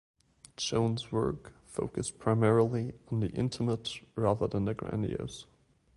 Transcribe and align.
Jones' 0.57 1.11
work 1.11 1.53
focused 1.67 2.17
primarily 2.17 2.93
on 3.11 3.19
the 3.19 3.29
intimate 3.33 3.99
rather 4.15 4.47
than 4.47 4.65
the 4.65 4.73
grandiose. 4.73 5.45